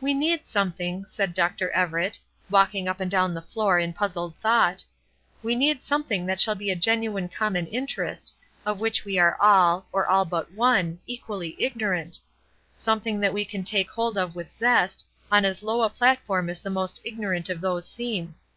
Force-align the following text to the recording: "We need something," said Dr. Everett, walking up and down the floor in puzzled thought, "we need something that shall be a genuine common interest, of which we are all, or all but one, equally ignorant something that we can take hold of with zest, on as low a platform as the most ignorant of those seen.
"We 0.00 0.14
need 0.14 0.46
something," 0.46 1.04
said 1.04 1.34
Dr. 1.34 1.68
Everett, 1.70 2.20
walking 2.48 2.86
up 2.86 3.00
and 3.00 3.10
down 3.10 3.34
the 3.34 3.42
floor 3.42 3.76
in 3.76 3.92
puzzled 3.92 4.36
thought, 4.36 4.84
"we 5.42 5.56
need 5.56 5.82
something 5.82 6.26
that 6.26 6.40
shall 6.40 6.54
be 6.54 6.70
a 6.70 6.76
genuine 6.76 7.28
common 7.28 7.66
interest, 7.66 8.32
of 8.64 8.78
which 8.78 9.04
we 9.04 9.18
are 9.18 9.36
all, 9.40 9.88
or 9.90 10.06
all 10.06 10.24
but 10.26 10.52
one, 10.52 11.00
equally 11.08 11.56
ignorant 11.58 12.20
something 12.76 13.18
that 13.18 13.34
we 13.34 13.44
can 13.44 13.64
take 13.64 13.90
hold 13.90 14.16
of 14.16 14.36
with 14.36 14.48
zest, 14.48 15.04
on 15.28 15.44
as 15.44 15.64
low 15.64 15.82
a 15.82 15.90
platform 15.90 16.48
as 16.48 16.60
the 16.60 16.70
most 16.70 17.00
ignorant 17.04 17.48
of 17.48 17.60
those 17.60 17.90
seen. 17.90 18.36